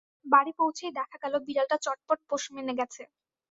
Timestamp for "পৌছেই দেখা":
0.59-1.17